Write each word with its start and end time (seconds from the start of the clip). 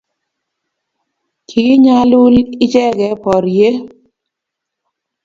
kiinyalul 1.47 2.35
icheke 2.65 3.07
borye 3.23 3.69